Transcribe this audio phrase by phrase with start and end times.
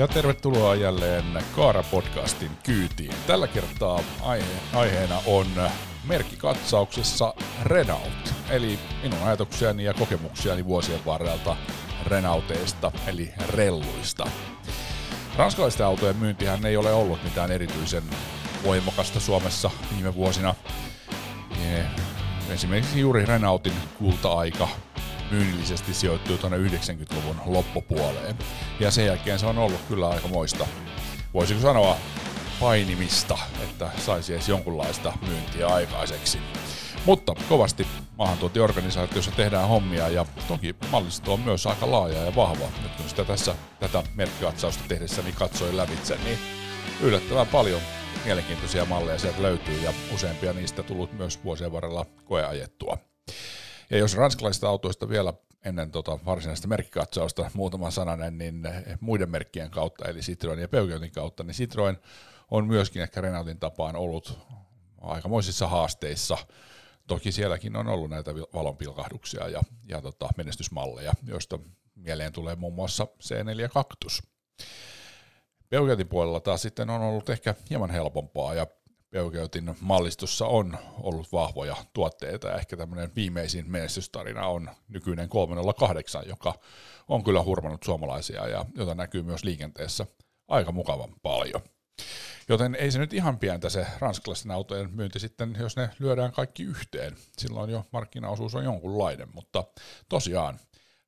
[0.00, 1.24] ja tervetuloa jälleen
[1.56, 3.12] Kaara-podcastin kyytiin.
[3.26, 4.44] Tällä kertaa aihe,
[4.74, 5.46] aiheena on
[6.04, 11.56] merkkikatsauksessa Renault, eli minun ajatuksiani ja kokemuksiani vuosien varrelta
[12.06, 14.26] Renauteista, eli relluista.
[15.36, 18.04] Ranskalaisten autojen myyntihän ei ole ollut mitään erityisen
[18.64, 20.54] voimakasta Suomessa viime vuosina.
[22.50, 24.68] Esimerkiksi juuri Renaultin kulta-aika
[25.30, 28.38] myynnillisesti sijoittuu tuonne 90-luvun loppupuoleen.
[28.80, 30.66] Ja sen jälkeen se on ollut kyllä aika moista,
[31.34, 31.96] voisiko sanoa,
[32.60, 36.38] painimista, että saisi edes jonkunlaista myyntiä aikaiseksi.
[37.06, 37.86] Mutta kovasti
[38.18, 42.64] maahantuontiorganisaatiossa tehdään hommia ja toki mallisto on myös aika laaja ja vahva.
[42.82, 46.38] Nyt kun sitä tässä tätä merkkikatsausta tehdessäni katsoin lävitse, niin
[47.00, 47.80] yllättävän paljon
[48.24, 53.09] mielenkiintoisia malleja sieltä löytyy ja useampia niistä tullut myös vuosien varrella koeajettua.
[53.90, 58.62] Ja jos ranskalaisista autoista vielä ennen tota varsinaista merkkikatsausta muutama sananen, niin
[59.00, 61.98] muiden merkkien kautta, eli Citroen ja Peugeotin kautta, niin Citroen
[62.50, 64.38] on myöskin ehkä Renaultin tapaan ollut
[65.00, 66.38] aikamoisissa haasteissa.
[67.06, 71.58] Toki sielläkin on ollut näitä valonpilkahduksia ja, ja tota, menestysmalleja, joista
[71.94, 74.22] mieleen tulee muun muassa C4 Cactus.
[75.68, 78.66] Peugeotin puolella taas sitten on ollut ehkä hieman helpompaa ja
[79.10, 86.54] Peugeotin mallistossa on ollut vahvoja tuotteita ja ehkä tämmöinen viimeisin menestystarina on nykyinen 308, joka
[87.08, 90.06] on kyllä hurmannut suomalaisia ja jota näkyy myös liikenteessä
[90.48, 91.60] aika mukavan paljon.
[92.48, 96.62] Joten ei se nyt ihan pientä se ranskalaisten autojen myynti sitten, jos ne lyödään kaikki
[96.62, 97.16] yhteen.
[97.38, 99.64] Silloin jo markkinaosuus on jonkunlainen, mutta
[100.08, 100.60] tosiaan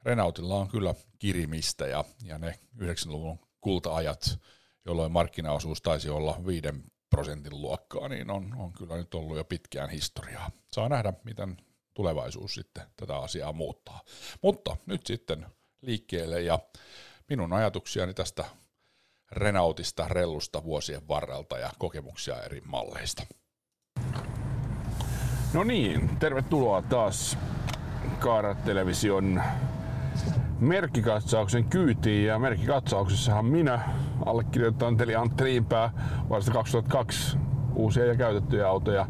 [0.05, 4.39] Renaultilla on kyllä kirimistä ja, ja ne 90-luvun kulta-ajat,
[4.85, 6.69] jolloin markkinaosuus taisi olla 5
[7.13, 10.51] prosentin luokkaa, niin on, on kyllä nyt ollut jo pitkään historiaa.
[10.73, 11.57] Saa nähdä, miten
[11.95, 14.01] tulevaisuus sitten tätä asiaa muuttaa.
[14.43, 15.47] Mutta nyt sitten
[15.83, 16.59] liikkeelle ja
[17.29, 18.45] minun ajatuksiani tästä
[19.33, 23.23] Renaultista rellusta vuosien varrelta ja kokemuksia eri malleista.
[25.55, 27.39] No niin, tervetuloa taas
[28.19, 29.43] Kaara-television
[30.63, 33.81] merkkikatsauksen kyytiin ja merkkikatsauksessahan minä
[34.27, 35.91] allekirjoittanut Antti Riipää
[36.29, 37.39] vuodesta 2002
[37.75, 39.07] uusia ja käytettyjä autoja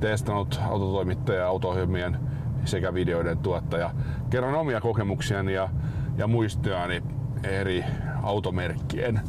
[0.00, 2.18] testannut autotoimittaja, autoohjelmien
[2.64, 3.90] sekä videoiden tuottaja.
[4.30, 5.68] Kerron omia kokemuksiani ja,
[6.16, 7.02] ja muistiani
[7.42, 7.84] eri
[8.22, 9.20] automerkkien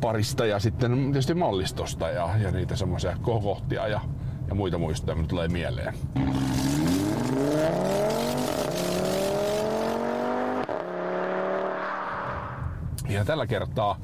[0.00, 4.00] parista ja sitten tietysti mallistosta ja, ja niitä semmoisia kohtia ja,
[4.48, 5.94] ja muita muistoja, mitä tulee mieleen.
[13.10, 13.98] Ja tällä kertaa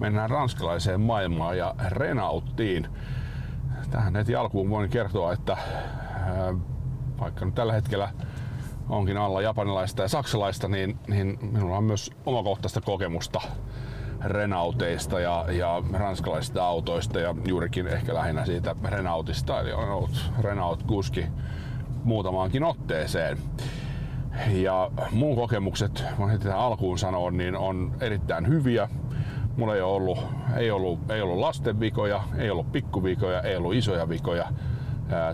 [0.00, 2.88] mennään ranskalaiseen maailmaan ja Renaultiin.
[3.90, 5.56] Tähän heti alkuun voin kertoa, että
[7.20, 8.10] vaikka nyt tällä hetkellä
[8.88, 13.40] onkin alla japanilaista ja saksalaista, niin, niin minulla on myös omakohtaista kokemusta
[14.24, 21.26] Renaulteista ja, ja ranskalaisista autoista ja juurikin ehkä lähinnä siitä Renaultista, eli on ollut Renault-kuski
[22.04, 23.38] muutamaankin otteeseen.
[24.50, 28.88] Ja mun kokemukset, mä heti tähän alkuun sanoa, niin on erittäin hyviä.
[29.56, 30.18] Mulla ei ollut,
[30.56, 34.48] ei ollut, ei ollut lasten vikoja, ei ollut pikkuvikoja, ei ollut isoja vikoja.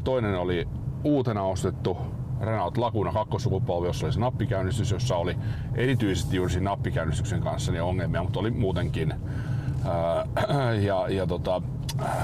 [0.05, 0.69] Toinen oli
[1.05, 1.97] uutena ostettu
[2.41, 5.37] Renault Laguna kakkosukupolvi, jossa oli se nappikäynnistys, jossa oli
[5.75, 9.15] erityisesti juuri siinä nappikäynnistyksen kanssa niin ongelmia, mutta oli muutenkin.
[10.87, 11.63] ja, ja tota,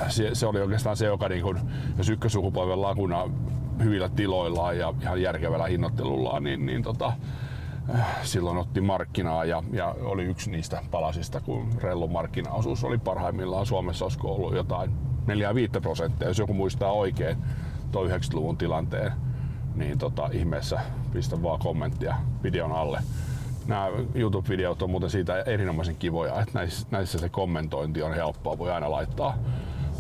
[0.08, 1.58] se, se, oli oikeastaan se, joka niin kun,
[1.98, 3.30] jos ykkösukupolven Laguna
[3.82, 7.12] hyvillä tiloillaan ja ihan järkevällä hinnoittelullaan, niin, niin tota,
[8.22, 14.04] silloin otti markkinaa ja, ja, oli yksi niistä palasista, kun Rellun markkinaosuus oli parhaimmillaan Suomessa,
[14.04, 14.90] olisiko ollut jotain
[15.76, 17.36] 4-5 prosenttia, jos joku muistaa oikein
[17.92, 19.12] tuo 90-luvun tilanteen,
[19.74, 20.80] niin tota, ihmeessä
[21.12, 23.00] pistä vaan kommenttia videon alle.
[23.66, 28.70] Nämä YouTube-videot on muuten siitä erinomaisen kivoja, että näissä, näissä se kommentointi on helppoa, voi
[28.70, 29.38] aina laittaa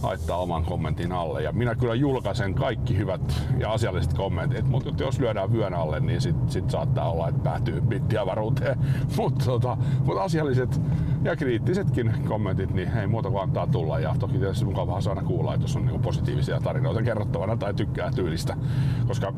[0.02, 1.42] laittaa oman kommentin alle.
[1.42, 6.20] Ja minä kyllä julkaisen kaikki hyvät ja asialliset kommentit, mutta jos lyödään vyön alle, niin
[6.20, 8.78] sit, sit saattaa olla, että päätyy bittiavaruuteen.
[9.16, 10.80] mutta tota, mut asialliset
[11.22, 13.98] ja kriittisetkin kommentit, niin ei muuta kuin antaa tulla.
[13.98, 18.10] Ja toki tietysti mukavaa saada kuulla, että jos on niinku positiivisia tarinoita kerrottavana tai tykkää
[18.14, 18.56] tyylistä.
[19.06, 19.32] Koska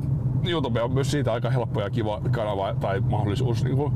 [0.44, 3.92] YouTube on myös siitä aika helppo ja kiva kanava tai mahdollisuus niin kuin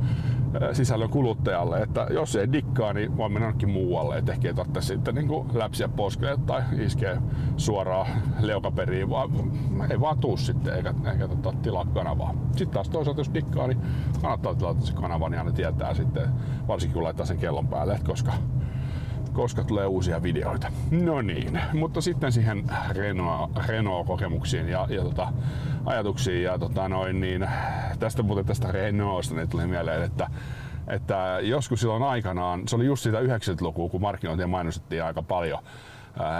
[0.73, 4.81] sisällön kuluttajalle, että jos ei dikkaa, niin voi mennä jonnekin muualle, että ehkä ei tarvitse
[4.81, 7.23] sitten niin kuin läpsiä poskelle tai iskeä
[7.57, 8.07] suoraan
[8.41, 9.31] leukaperiin, vaan
[9.91, 12.35] ei vaan tuu sitten eikä, eikä tota, tilaa kanavaa.
[12.57, 13.81] Sitten taas toisaalta jos dikkaa, niin
[14.23, 16.29] kannattaa tilata se kanava, niin aina tietää sitten,
[16.69, 18.33] varsinkin kun laittaa sen kellon päälle, koska
[19.35, 20.73] koska tulee uusia videoita.
[20.91, 25.33] No niin, mutta sitten siihen Renault, Renault-kokemuksiin ja, ja tota,
[25.85, 26.43] ajatuksiin.
[26.43, 27.49] Ja tota noin, niin
[27.99, 30.27] tästä muuten tästä Renaultsta niin tuli mieleen, että
[30.87, 35.59] että joskus silloin aikanaan, se oli just sitä 90-lukua, kun markkinointia mainostettiin aika paljon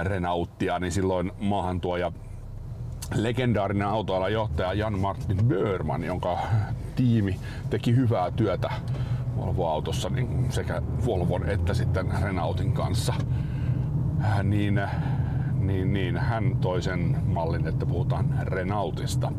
[0.03, 2.13] Renaultia, niin silloin maahantuoja
[3.15, 6.39] legendaarinen autoalan johtaja Jan Martin Börman, jonka
[6.97, 8.71] tiimi teki hyvää työtä
[9.37, 13.15] Volvo-autossa niin sekä Volvon että sitten Renaultin kanssa,
[14.43, 14.81] niin,
[15.59, 19.33] niin, niin hän toi sen mallin, että puhutaan Renaultista.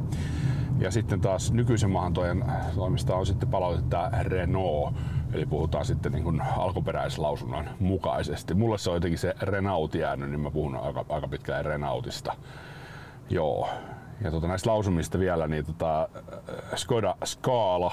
[0.80, 2.46] Ja sitten taas nykyisen maahantojen
[2.76, 4.94] toimista on sitten palautettu Renault,
[5.34, 8.54] eli puhutaan sitten niin kuin alkuperäislausunnon mukaisesti.
[8.54, 12.34] Mulle se on jotenkin se Renault jäänyt, niin mä puhun aika, aika pitkään Renaultista.
[13.30, 13.70] Joo.
[14.22, 16.10] Ja tota, näistä lausumista vielä, niin tota,
[16.76, 17.92] Skoda Skaala,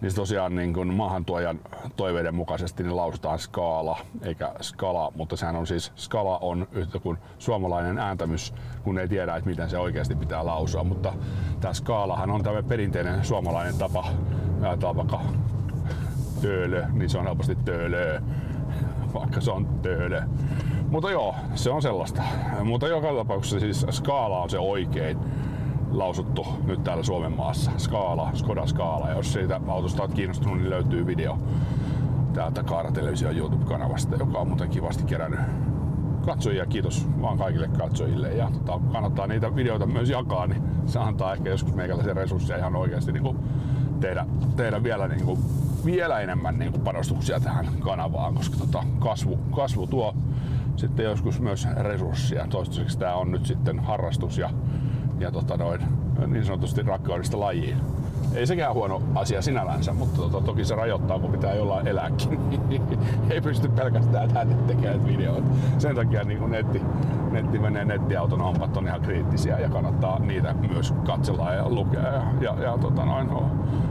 [0.00, 1.60] niin tosiaan niin kuin maahantuojan
[1.96, 7.18] toiveiden mukaisesti niin lausutaan skaala eikä skala, mutta sehän on siis, skala on yhtä kuin
[7.38, 11.12] suomalainen ääntämys, kun ei tiedä, että miten se oikeasti pitää lausua, mutta
[11.60, 14.08] tämä skaalahan on tämmöinen perinteinen suomalainen tapa,
[14.62, 15.20] ajatellaan vaikka
[16.40, 18.20] töölö, niin se on helposti töölö,
[19.14, 20.22] vaikka se on töölö.
[20.90, 22.22] Mutta joo, se on sellaista.
[22.64, 25.18] Mutta joka tapauksessa siis skaala on se oikein
[25.90, 27.70] lausuttu nyt täällä Suomen maassa.
[27.76, 29.08] Skaala, Skoda Skaala.
[29.08, 31.38] Ja jos siitä autosta olet kiinnostunut, niin löytyy video
[32.32, 35.40] täältä Kaara Television YouTube-kanavasta, joka on muuten kivasti kerännyt
[36.24, 36.66] katsojia.
[36.66, 38.28] Kiitos vaan kaikille katsojille.
[38.28, 42.76] Ja tota, kannattaa niitä videoita myös jakaa, niin se antaa ehkä joskus meikäläisen resursseja ihan
[42.76, 43.38] oikeasti niin
[44.00, 44.26] tehdä,
[44.56, 45.38] tehdä vielä, niin kuin,
[45.84, 50.14] vielä enemmän niin kuin panostuksia tähän kanavaan, koska tota, kasvu, kasvu tuo
[50.76, 52.46] sitten joskus myös resursseja.
[52.46, 54.50] Toistaiseksi tämä on nyt sitten harrastus ja
[55.20, 55.80] ja tota noin,
[56.26, 57.76] niin sanotusti rakkaudesta lajiin.
[58.34, 62.40] Ei sekään huono asia sinällänsä, mutta tota, toki se rajoittaa, kun pitää jollain elääkin.
[63.30, 65.48] ei pysty pelkästään tänne tekemään videoita.
[65.78, 66.82] Sen takia niin netti,
[67.30, 72.22] netti menee nettiauton hommat on ihan kriittisiä ja kannattaa niitä myös katsella ja lukea ja,
[72.40, 73.30] ja, ja tota noin,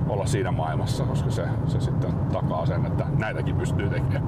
[0.09, 4.23] olla siinä maailmassa, koska se, se sitten takaa sen, että näitäkin pystyy tekemään.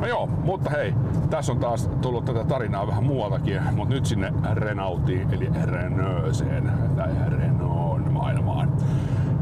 [0.00, 0.94] No joo, mutta hei,
[1.30, 7.10] tässä on taas tullut tätä tarinaa vähän muualtakin, mutta nyt sinne Renaultiin eli Renaultseen tai
[7.28, 8.72] Renault maailmaan.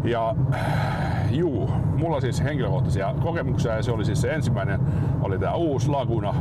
[0.04, 0.34] Ja
[1.30, 4.80] juu, mulla siis henkilökohtaisia kokemuksia ja se oli siis se ensimmäinen,
[5.22, 6.34] oli tämä uusi Laguna.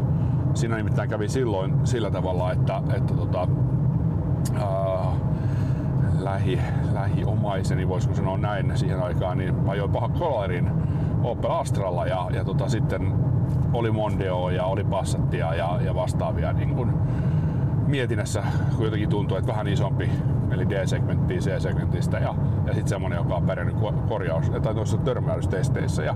[0.53, 3.47] Siinä nimittäin kävi silloin sillä tavalla, että, että tota,
[4.53, 5.11] ää,
[6.19, 6.59] lähi,
[6.93, 10.71] lähiomaiseni, voisiko sanoa näin siihen aikaan, niin ajoin paha kolarin
[11.23, 13.13] Opel Astralla ja, ja tota, sitten
[13.73, 16.93] oli Mondeo ja oli Passattia ja, ja vastaavia niin kun
[17.87, 18.43] mietinnässä
[18.75, 20.09] kun jotenkin tuntui, että vähän isompi,
[20.51, 22.35] eli D-segmenttiä C-segmentistä ja,
[22.69, 23.75] ja sitten semmonen, joka on pärjännyt
[24.07, 26.03] korjaus- tai noissa törmäystesteissä.
[26.03, 26.15] Ja,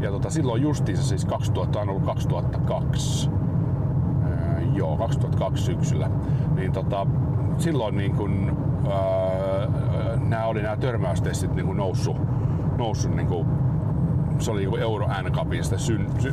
[0.00, 3.30] ja tota, silloin justiinsa siis 2000 on ollut 2002.
[4.26, 6.10] Öö, joo, 2002 syksyllä.
[6.54, 7.06] Niin tota,
[7.58, 8.56] silloin niin kun,
[8.86, 12.16] öö, nämä oli nämä törmäystestit niin noussut,
[12.76, 13.46] noussut niin kuin
[14.44, 15.76] se oli niin Euro N-Cupista.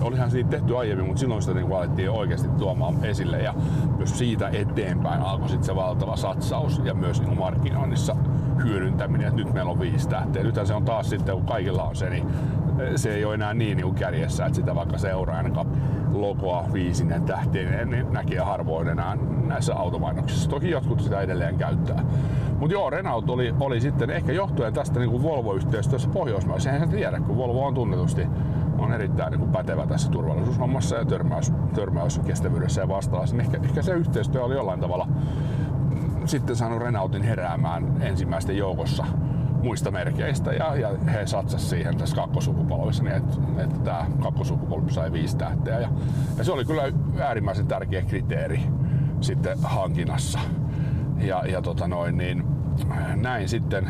[0.02, 3.54] Olihan siitä tehty aiemmin, mutta silloin sitä niin alettiin oikeasti tuomaan esille ja
[3.98, 8.16] myös siitä eteenpäin alkoi sitten se valtava satsaus ja myös niin markkinoinnissa
[8.64, 10.44] hyödyntäminen, että nyt meillä on viisi tähteä.
[10.44, 12.28] Nythän se on taas sitten, kun kaikilla on se, niin
[12.96, 15.68] se ei ole enää niin, niin kärjessä, että sitä vaikka se Euro N-Cup
[16.14, 19.18] logoa viisinen tähteen niin näkee harvoin enää
[19.48, 20.50] näissä automainoksissa.
[20.50, 22.04] Toki jotkut sitä edelleen käyttää.
[22.60, 26.72] Mutta joo, Renault oli, oli sitten ehkä johtuen tästä niin Volvo-yhteistyössä Pohjoismaissa.
[26.72, 28.28] Eihän se tiedä, kun Volvo on tunnetusti
[28.78, 33.36] on erittäin niin kuin pätevä tässä turvallisuushommassa ja törmäys, törmäyskestävyydessä ja vastaavassa.
[33.36, 35.08] Niin ehkä, ehkä se yhteistyö oli jollain tavalla
[36.26, 39.06] sitten saanut Renaultin heräämään ensimmäisten joukossa
[39.66, 45.12] muista merkeistä ja, ja he satsas siihen tässä kakkosukupolvessa, niin että, että tämä kakkosukupolvi sai
[45.12, 45.80] viisi tähteä.
[45.80, 45.90] Ja,
[46.38, 46.84] ja se oli kyllä
[47.20, 48.64] äärimmäisen tärkeä kriteeri
[49.22, 50.40] sitten hankinnassa.
[51.18, 52.44] Ja, ja tota noin, niin
[53.16, 53.90] näin sitten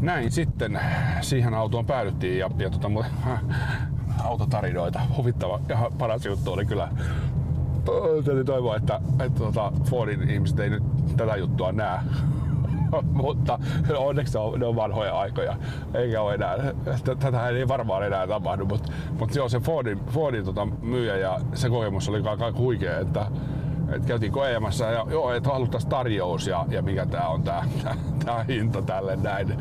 [0.00, 0.80] näin sitten
[1.20, 2.90] siihen autoon päädyttiin ja, ja tota,
[4.24, 5.00] autotarinoita.
[5.16, 6.88] Huvittava ja paras juttu oli kyllä
[8.24, 10.82] täytyy toivoa, että, että tota Fordin ihmiset ei nyt
[11.16, 12.00] tätä juttua näe.
[13.22, 13.58] mutta
[13.96, 15.56] onneksi on, ne on vanhoja aikoja,
[15.94, 16.56] eikä ole enää,
[17.20, 21.40] tätä ei varmaan enää tapahdu, mutta, mutta se on se Fordin, Fordin tota, myyjä ja
[21.54, 23.26] se kokemus oli aika huikea, että
[23.92, 24.84] et käytiin koeamassa.
[24.84, 27.64] Ja joo, että haluttaisiin tarjous ja, ja mikä tää on tää
[28.48, 29.56] hinta tälle näin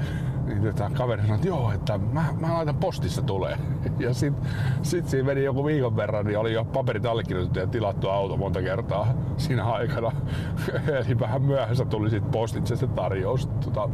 [0.76, 3.58] tämä kaveri sanoi, että joo, että mä, mä laitan postissa tulee.
[4.00, 4.52] Ja sitten
[4.82, 8.62] sit siinä meni joku viikon verran, niin oli jo paperit allekirjoitettu ja tilattu auto monta
[8.62, 10.12] kertaa siinä aikana.
[11.06, 13.48] Eli vähän myöhässä tuli sitten postitse se tarjous.
[13.48, 13.90] Tota,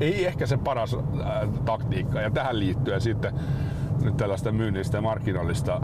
[0.00, 2.20] ei ehkä se paras äh, taktiikka.
[2.20, 3.34] Ja tähän liittyen sitten
[4.02, 5.80] nyt tällaista myynnistä ja markkinoillista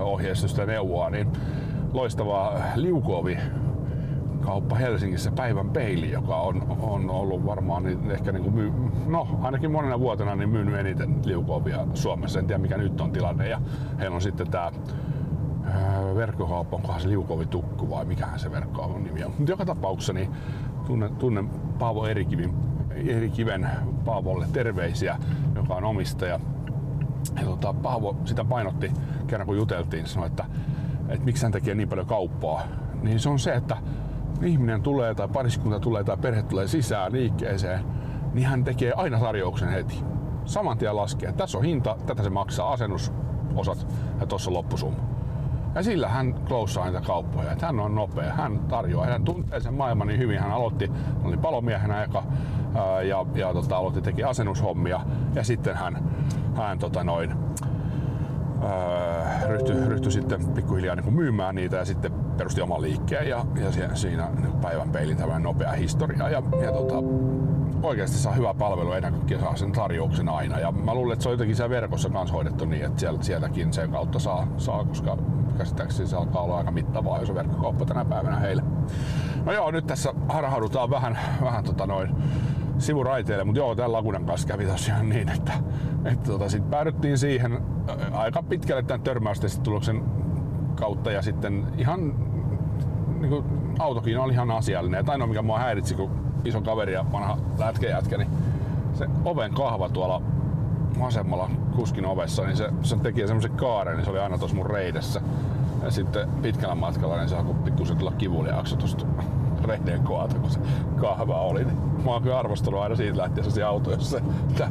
[0.00, 1.28] ohjeistusta ja neuvoa, niin
[1.92, 3.38] loistavaa liukuovi
[4.46, 8.72] verkkokauppa Helsingissä Päivän peili, joka on, on ollut varmaan niin ehkä niin kuin myy,
[9.06, 12.38] no ainakin monena vuotena niin myynyt eniten liukuovia Suomessa.
[12.38, 13.48] En tiedä mikä nyt on tilanne.
[13.48, 13.60] Ja
[13.98, 14.72] heillä on sitten tämä
[16.14, 19.32] verkkokauppa, onkohan se liukovi tukku vai mikähän se verkkokaupan nimi on.
[19.38, 20.30] Mutta joka tapauksessa niin
[20.86, 21.48] tunnen, tunnen
[21.78, 22.54] Paavo Erikivin,
[23.06, 23.68] Erikiven
[24.04, 25.18] Paavolle terveisiä,
[25.54, 26.40] joka on omistaja.
[27.36, 28.92] Ja tota, Paavo sitä painotti
[29.26, 30.44] kerran kun juteltiin, sanoi, että,
[31.08, 32.62] että miksi hän tekee niin paljon kauppaa.
[33.02, 33.76] Niin se on se, että
[34.42, 37.80] ihminen tulee tai pariskunta tulee tai perhe tulee sisään liikkeeseen,
[38.34, 40.04] niin hän tekee aina tarjouksen heti.
[40.44, 41.32] Saman tien laskee.
[41.32, 43.86] Tässä on hinta, tätä se maksaa, asennusosat
[44.20, 44.98] ja tuossa loppusumma.
[45.74, 47.52] Ja sillä hän kloussaa niitä kauppoja.
[47.52, 50.40] Että hän on nopea, hän tarjoaa, hän tuntee sen maailman niin hyvin.
[50.40, 52.22] Hän aloitti, hän oli palomiehenä eka,
[53.08, 55.00] ja, ja tota, aloitti teki asennushommia
[55.34, 56.10] ja sitten hän,
[56.56, 57.34] hän tota noin,
[59.48, 64.28] ryhtyi, ryhtyi sitten pikkuhiljaa niin myymään niitä ja sitten perusti oman liikkeen ja, ja siinä
[64.42, 66.94] niin päivän peilin tämmöinen nopea historia ja, ja tota,
[67.82, 70.58] oikeasti saa hyvää palvelua ennen kaikkea saa sen tarjouksen aina.
[70.58, 73.72] Ja mä luulen, että se on jotenkin siellä verkossa kanssa hoidettu niin, että sieltä, sieltäkin
[73.72, 75.18] sen kautta saa, saa koska
[75.58, 78.62] käsittääkseni se alkaa olla aika mittavaa, jos verkkokauppa tänä päivänä heille.
[79.44, 82.10] No joo, nyt tässä harhaudutaan vähän, vähän tota noin
[82.78, 85.52] sivuraiteille, mutta joo, tämän Lagunan kanssa kävi tosiaan niin, että,
[86.04, 87.62] että tota, sitten päädyttiin siihen
[88.12, 90.02] aika pitkälle tämän törmäystestituloksen
[90.76, 92.14] kautta ja sitten ihan
[93.20, 93.44] niin kuin,
[93.78, 95.00] autokin oli ihan asiallinen.
[95.00, 96.10] Et ainoa mikä mua häiritsi, kun
[96.44, 98.28] iso kaveri ja vanha lätkejätkä, niin
[98.94, 100.22] se oven kahva tuolla
[101.00, 104.66] vasemmalla kuskin ovessa, niin se, se teki semmoisen kaaren, niin se oli aina tuossa mun
[104.66, 105.20] reidessä.
[105.82, 109.06] Ja sitten pitkällä matkalla niin se alkoi pikkusen tulla kivuliaaksi tuosta
[109.66, 110.60] reiden koata, kun se
[111.00, 111.64] kahva oli.
[111.64, 114.20] Niin mä oon kyllä arvostanut aina siitä lähtien se auto, jossa
[114.56, 114.64] se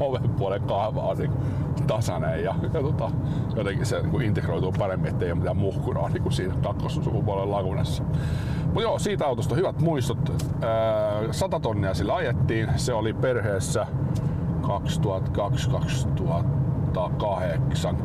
[0.00, 1.32] oven puolen kahva on niin
[1.86, 3.10] tasainen ja, ja tota,
[3.56, 8.02] jotenkin se niin integroituu paremmin, ettei ole mitään muhkuraa niin kuin siinä kakkossukupuolen lagunassa.
[8.64, 10.46] Mutta joo, siitä autosta hyvät muistot.
[11.30, 12.68] 100 tonnia sillä ajettiin.
[12.76, 13.86] Se oli perheessä
[14.62, 14.66] 2002-2008,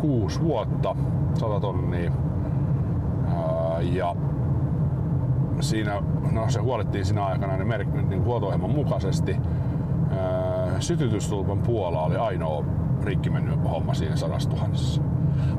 [0.01, 0.95] 6 vuotta,
[1.33, 2.11] 100 tonnia.
[3.81, 4.15] Ja
[5.59, 9.37] siinä, no se huolittiin siinä aikana niin, mer- niin huolto mukaisesti.
[10.79, 12.65] Sytytystulpan Puola oli ainoa
[13.03, 15.01] rikki mennyt homma siinä sadastuhannessa.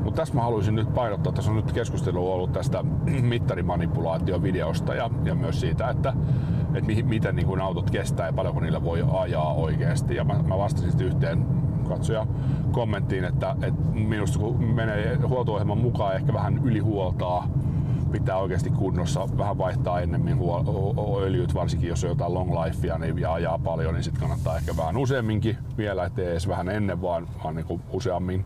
[0.05, 2.85] Mutta tässä mä haluaisin nyt painottaa, tässä on nyt keskustelu ollut tästä
[3.23, 6.13] mittarimanipulaatiovideosta ja, ja myös siitä, että,
[6.75, 10.15] että mi, miten niin kun autot kestää ja paljonko niillä voi ajaa oikeasti.
[10.15, 11.47] Ja mä, mä vastasin yhteen
[11.89, 12.27] katsoja
[12.73, 17.49] kommenttiin, että, että minusta kun menee huolto mukaan ehkä vähän ylihuoltaa
[18.13, 20.39] pitää oikeasti kunnossa vähän vaihtaa ennemmin
[21.23, 24.77] öljyt, varsinkin jos on jotain long lifea niin ja ajaa paljon, niin sitten kannattaa ehkä
[24.77, 28.45] vähän useamminkin vielä, ettei edes vähän ennen, vaan, vaan niin kuin useammin.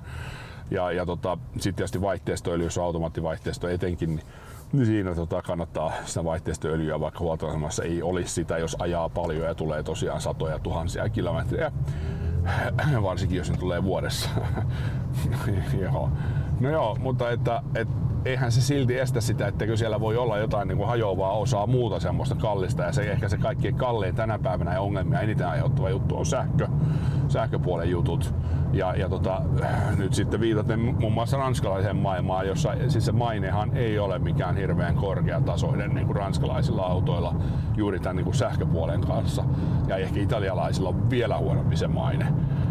[0.70, 4.26] Ja, ja tota, sitten tietysti vaihteistoöljy, jos on automaattivaihteisto etenkin, niin
[4.72, 9.54] niin siinä tota, kannattaa sitä vaihteistoöljyä, vaikka huoltoasemassa ei olisi sitä, jos ajaa paljon ja
[9.54, 11.72] tulee tosiaan satoja tuhansia kilometriä.
[13.02, 14.30] Varsinkin jos ne tulee vuodessa.
[15.82, 16.10] joo.
[16.60, 17.88] No joo, mutta että, et,
[18.24, 22.00] eihän se silti estä sitä, etteikö siellä voi olla jotain niin kuin hajoavaa osaa muuta
[22.00, 22.82] semmoista kallista.
[22.82, 26.68] Ja se ehkä se kaikkein kallein tänä päivänä ja ongelmia eniten aiheuttava juttu on sähkö,
[27.28, 28.34] sähköpuolen jutut.
[28.72, 29.42] Ja, ja tota,
[29.96, 34.94] nyt sitten viitaten muun muassa ranskalaiseen maailmaan, jossa siis se mainehan ei ole mikään hirveän
[34.94, 37.34] korkeatasoinen niin kuin ranskalaisilla autoilla
[37.76, 39.44] juuri tämän niin kuin sähköpuolen kanssa.
[39.88, 42.26] Ja ehkä italialaisilla on vielä huonompi se maine.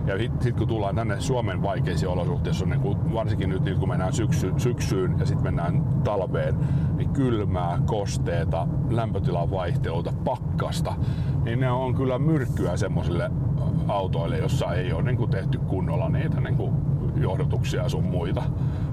[0.09, 4.13] Ja sitten kun tullaan tänne Suomen vaikeisiin olosuhteisiin, niin kun, varsinkin nyt niin kun mennään
[4.13, 6.55] syksy, syksyyn ja sitten mennään talveen,
[6.97, 10.93] niin kylmää, kosteeta, lämpötilan vaihteluita, pakkasta,
[11.43, 13.31] niin ne on kyllä myrkkyä semmoisille
[13.87, 16.73] autoille, jossa ei ole niin kuin tehty kunnolla niitä niin kuin
[17.15, 18.43] johdotuksia sun muita.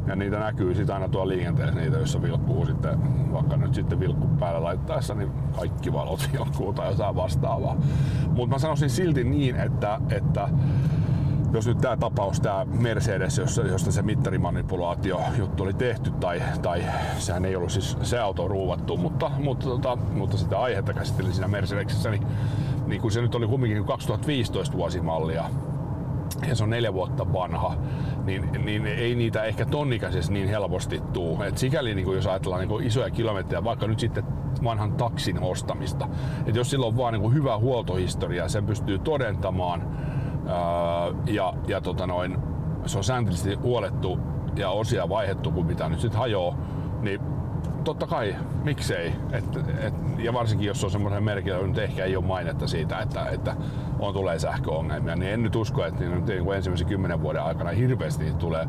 [0.06, 2.99] Ja niitä näkyy sitten aina tuolla liikenteessä, niitä joissa vilkkuu sitten,
[3.32, 7.76] vaikka nyt sitten vilkku päällä laittaessa, niin kaikki valot vilkkuu tai jotain vastaavaa.
[8.30, 10.49] Mutta mä sanoisin silti niin, että, että
[11.56, 16.84] jos nyt tämä tapaus, tämä Mercedes, josta, josta se mittarimanipulaatio juttu oli tehty, tai, tai
[17.18, 21.48] sehän ei ollut siis se auto ruuvattu, mutta, mutta, tota, mutta sitä aihetta käsitteli siinä
[21.48, 22.26] Mercedesissä, niin,
[22.86, 25.44] niin kun se nyt oli kumminkin 2015 vuosimallia,
[26.48, 27.76] ja se on neljä vuotta vanha,
[28.25, 31.42] niin, niin ei niitä ehkä tonnikäisessä niin helposti tuu.
[31.42, 34.25] Et sikäli niin jos ajatellaan niin isoja kilometrejä, vaikka nyt sitten
[34.64, 36.08] vanhan taksin ostamista,
[36.46, 39.82] että jos sillä on vaan niin hyvä huoltohistoria, sen pystyy todentamaan,
[41.26, 42.36] ja, ja tota noin,
[42.86, 44.18] se on sääntöllisesti huolettu
[44.56, 46.56] ja osia vaihettu, kun mitä nyt sitten hajoaa,
[47.02, 47.20] niin
[47.84, 49.12] totta kai, miksei.
[49.32, 49.44] Et,
[49.78, 53.56] et, ja varsinkin jos on semmoinen merkillä, nyt ehkä ei ole mainetta siitä, että, että
[53.98, 58.32] on tulee sähköongelmia, niin en nyt usko, että niin, niin ensimmäisen kymmenen vuoden aikana hirveästi
[58.38, 58.68] tulee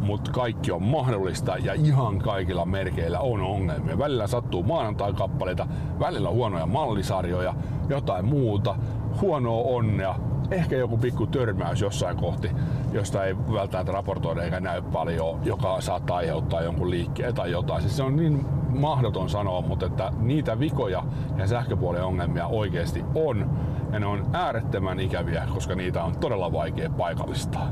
[0.00, 3.98] mutta kaikki on mahdollista ja ihan kaikilla merkeillä on ongelmia.
[3.98, 5.66] Välillä sattuu maanantai-kappaleita,
[6.00, 7.54] välillä huonoja mallisarjoja,
[7.88, 8.76] jotain muuta,
[9.20, 10.14] huonoa onnea,
[10.50, 12.50] ehkä joku pikku törmäys jossain kohti,
[12.92, 17.82] josta ei välttämättä raportoida eikä näy paljon, joka saattaa aiheuttaa jonkun liikkeen tai jotain.
[17.82, 21.04] Siis se on niin mahdoton sanoa, mutta että niitä vikoja
[21.36, 23.50] ja sähköpuolen ongelmia oikeasti on.
[23.92, 27.70] Ja ne on äärettömän ikäviä, koska niitä on todella vaikea paikallistaa.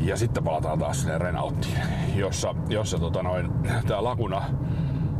[0.00, 1.78] Ja sitten palataan taas sinne Renaultiin,
[2.14, 3.52] jossa, jossa tota noin,
[3.86, 4.42] tämä Laguna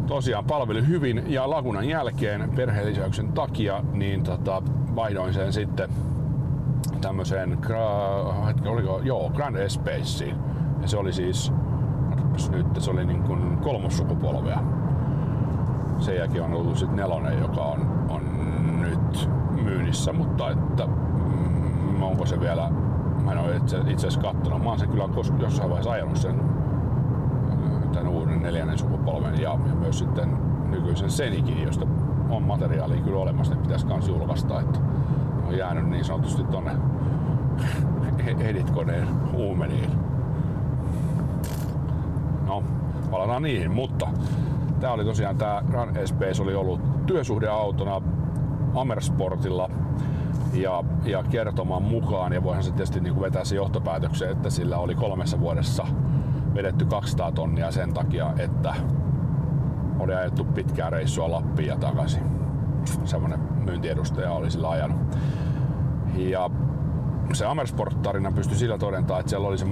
[0.06, 4.62] tosiaan palveli hyvin ja Lagunan jälkeen perheellisäyksen takia niin tota,
[4.96, 5.90] vaihdoin sen sitten
[7.00, 7.58] tämmöiseen,
[8.66, 10.36] oliko, joo, Grand Espaceen.
[10.82, 11.52] Ja se oli siis,
[12.50, 14.60] nyt, se oli niin kuin kolmossukupolvea.
[15.98, 18.22] Sen jälkeen on ollut sitten nelonen, joka on, on
[18.80, 19.30] nyt
[19.62, 22.70] myynnissä, mutta että mm, onko se vielä,
[23.24, 24.62] mä en ole itse, itse asiassa kattonut.
[24.62, 25.08] Mä oon sen kyllä
[25.38, 26.55] jossain vaiheessa ajanut sen
[28.46, 30.38] neljännen sukupolven ja, ja myös sitten
[30.70, 31.86] nykyisen Senikin, josta
[32.30, 34.78] on materiaalia kyllä olemassa, niin pitäisi kans julkaista, että
[35.46, 36.70] on jäänyt niin sanotusti tonne
[38.38, 39.90] editkoneen uumeniin.
[42.46, 42.62] No,
[43.10, 44.08] palataan niihin, mutta
[44.80, 48.02] tää oli tosiaan tää Grand Space oli ollut työsuhdeautona
[48.74, 49.70] Amersportilla
[50.52, 54.94] ja, ja kertomaan mukaan ja voihan se tietysti niin vetää se johtopäätöksen, että sillä oli
[54.94, 55.86] kolmessa vuodessa
[56.56, 58.74] vedetty 200 tonnia sen takia, että
[59.98, 62.22] oli ajettu pitkää reissua Lappiin ja takaisin.
[63.04, 64.98] Semmonen myyntiedustaja oli sillä ajanut.
[66.14, 66.50] Ja
[67.32, 69.66] se Amersport-tarina pystyi sillä todentaa, että siellä oli se,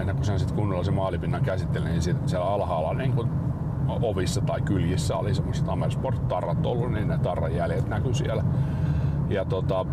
[0.00, 3.28] ennen kuin sen sitten kunnolla se maalipinnan käsitteli, niin siellä alhaalla niin kuin
[3.88, 8.44] ovissa tai kyljissä oli semmoiset Amersport-tarrat ollut, niin ne tarran jäljet näkyi siellä.
[9.28, 9.86] Ja tota,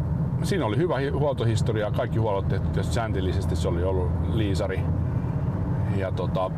[0.44, 4.84] siinä oli hyvä huoltohistoria, kaikki huollot tehty säntillisesti, se oli ollut liisari.
[5.98, 6.52] Ja tota,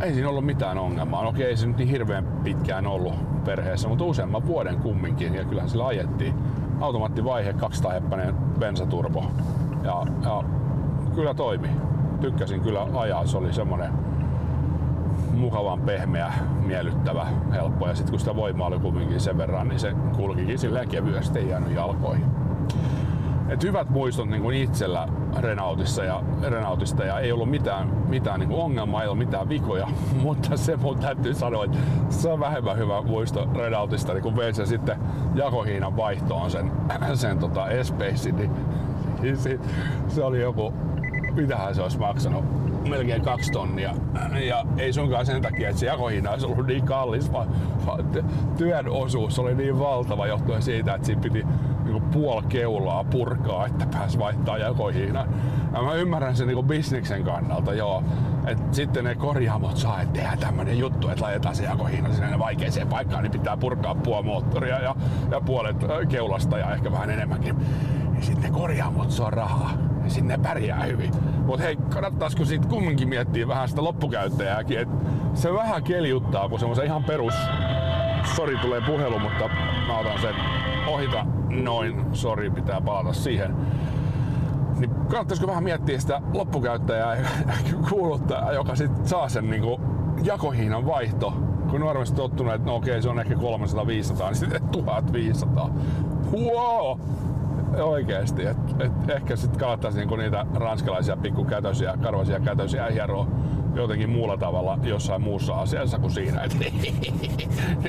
[0.00, 1.22] ei siinä ollut mitään ongelmaa.
[1.22, 5.34] No okei, ei se nyt niin hirveän pitkään ollut perheessä, mutta useamman vuoden kumminkin.
[5.34, 6.34] Ja kyllähän sillä ajettiin
[6.80, 9.24] automaattivaihe 200 heppäinen bensaturbo.
[9.82, 10.42] Ja, ja
[11.14, 11.68] kyllä toimi.
[12.20, 13.26] Tykkäsin kyllä ajaa.
[13.26, 13.92] Se oli semmonen
[15.34, 16.32] mukavan pehmeä,
[16.66, 17.88] miellyttävä, helppo.
[17.88, 21.48] Ja sitten kun sitä voimaa oli kumminkin sen verran, niin se kulkikin silleen kevyesti, ei
[21.48, 22.24] jäänyt jalkoihin
[23.48, 25.08] et hyvät muistot niin itsellä
[25.38, 29.88] Renaultissa ja, Renaultista ja ei ollut mitään, mitään niin ongelmaa, ei ollut mitään vikoja,
[30.22, 31.78] mutta se mun täytyy sanoa, että
[32.10, 34.98] se on vähemmän hyvä muisto Renaultista, niin kun vein sen sitten
[35.34, 36.72] jakohiinan vaihtoon sen,
[37.14, 38.50] sen tota Espacein, niin,
[39.22, 39.58] niin se,
[40.08, 40.72] se oli joku,
[41.34, 42.44] mitähän se olisi maksanut,
[42.88, 43.94] melkein kaksi tonnia.
[44.46, 47.48] Ja ei sunkaan sen takia, että se jakohinta olisi ollut niin kallis, vaan,
[47.86, 48.04] vaan
[48.56, 51.46] työn osuus oli niin valtava johtuen siitä, että siinä piti
[51.88, 55.26] niin puoli keulaa purkaa, että pääs vaihtaa jakohiina.
[55.72, 58.02] Ja mä ymmärrän sen niin bisneksen kannalta, joo.
[58.46, 62.88] Et sitten ne korjaamot saa, että tehdään tämmönen juttu, että laitetaan se jakohiina sinne vaikeeseen
[62.88, 64.94] paikkaan, niin pitää purkaa puoli moottoria ja,
[65.30, 65.76] ja puolet
[66.08, 67.56] keulasta ja ehkä vähän enemmänkin.
[68.16, 69.72] Ja sitten ne korjaamot saa rahaa
[70.04, 71.10] ja sinne pärjää hyvin.
[71.46, 74.94] Mutta hei, kannattaisiko sitten kumminkin miettiä vähän sitä loppukäyttäjääkin, että
[75.34, 77.34] se vähän keliuttaa, kun semmoisen ihan perus
[78.36, 79.48] Sori, tulee puhelu, mutta
[79.86, 80.34] mä otan sen
[80.88, 82.04] ohita noin.
[82.12, 83.56] Sori, pitää palata siihen.
[84.78, 87.24] Niin kannattaisiko vähän miettiä sitä loppukäyttäjää ja
[87.90, 89.80] kuuluttajaa, joka sit saa sen niinku
[90.22, 91.32] jakohiinan vaihto.
[91.70, 95.70] Kun normaalisti tottunut, että no okei, se on ehkä 300-500, niin sitten 1500.
[96.32, 97.00] Wow!
[97.82, 103.26] Oikeesti, et, et ehkä sitten kannattaisi niinku niitä ranskalaisia pikkukätösiä, karvaisia kätösiä hieroa
[103.74, 106.42] jotenkin muulla tavalla jossain muussa asiassa kuin siinä,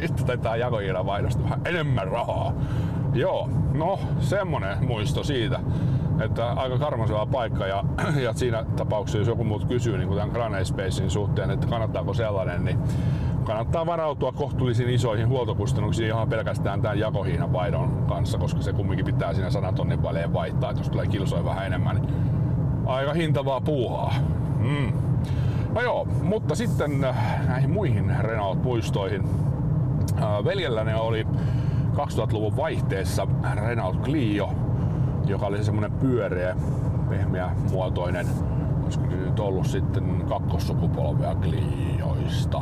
[0.01, 2.53] nyt otetaan jakohiiran vaihdosta vähän enemmän rahaa.
[3.13, 5.59] Joo, no semmonen muisto siitä,
[6.21, 7.83] että aika karmaseva paikka ja,
[8.25, 12.65] ja siinä tapauksessa jos joku muut kysyy niin tämän Granite Spacein suhteen, että kannattaako sellainen,
[12.65, 12.79] niin
[13.43, 19.33] kannattaa varautua kohtuullisiin isoihin huoltokustannuksiin ihan pelkästään tämän jakohiinan vaihdon kanssa, koska se kumminkin pitää
[19.33, 22.13] siinä 100 tonnin vaihtaa, että jos tulee kilsoja vähän enemmän, niin
[22.85, 24.13] aika hintavaa puuhaa.
[24.57, 24.93] Mm.
[25.73, 29.23] No joo, mutta sitten äh, näihin muihin Renault-puistoihin.
[30.21, 31.27] Äh, veljelläni oli
[31.93, 34.49] 2000-luvun vaihteessa Renault Clio,
[35.25, 36.55] joka oli semmoinen pyöreä,
[37.09, 38.27] pehmeä muotoinen,
[38.83, 42.61] olisiko nyt ollut sitten kakkossukupolvea Clioista.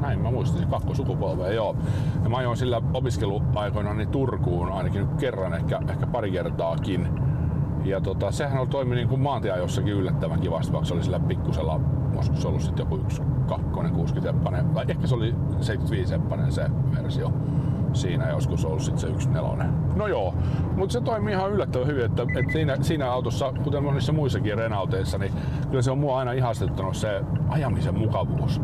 [0.00, 1.76] Näin mä muistin, kakkosukupolvea, joo.
[2.24, 7.08] Ja mä ajoin sillä opiskeluaikoina niin Turkuun ainakin kerran, ehkä, ehkä pari kertaakin.
[7.84, 11.80] Ja tota, sehän oli toimi niin kuin maantieajossakin yllättävän kivasti, vaikka se oli sillä pikkusella
[12.16, 16.52] olisiko se ollut sitten joku yksi kakkonen 60 seppanen, vai ehkä se oli 75 seppanen
[16.52, 17.32] se versio.
[17.92, 19.70] Siinä joskus ollut sit se yksi nelonen.
[19.96, 20.34] No joo,
[20.76, 25.18] mutta se toimii ihan yllättävän hyvin, että, että siinä, siinä, autossa, kuten monissa muissakin Renaulteissa,
[25.18, 25.32] niin
[25.70, 28.60] kyllä se on mua aina ihastuttanut se ajamisen mukavuus.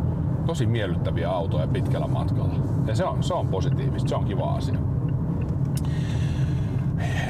[0.47, 2.55] Tosi miellyttäviä autoja pitkällä matkalla.
[2.87, 4.79] Ja se on, se on positiivista, se on kiva asia.